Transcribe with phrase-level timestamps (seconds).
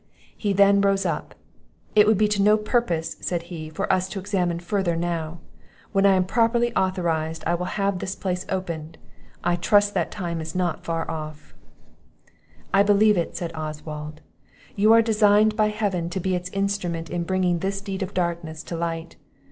[0.35, 1.35] He then rose up.
[1.93, 5.37] "It would be to no purpose," said he, "for us to examine further now;
[5.91, 8.97] when I am properly authorised, I will have this place opened;
[9.43, 11.53] I trust that time is not far off."
[12.73, 14.21] "I believe it," said Oswald;
[14.75, 18.63] "you are designed by Heaven to be its instrument in bringing this deed of darkness
[18.63, 19.17] to light.